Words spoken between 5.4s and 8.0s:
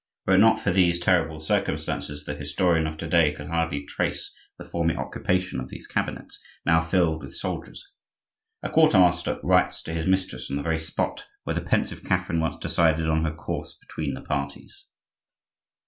of these cabinets, now filled with soldiers.